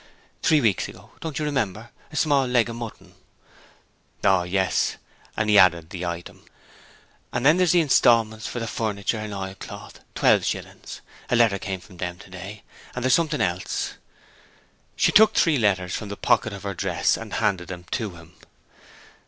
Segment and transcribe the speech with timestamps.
[0.41, 1.91] 'Three weeks ago; don't you remember?
[2.11, 3.13] A small leg of mutton,'
[4.23, 4.95] 'Oh, yes,'
[5.37, 6.43] and he added the item.
[7.31, 11.01] 'Then there's the instalments for the furniture and oilcloth twelve shillings.
[11.29, 12.63] A letter came from them today.
[12.95, 13.93] And there's something else.'
[14.95, 18.33] She took three letters from the pocket of her dress and handed them to him.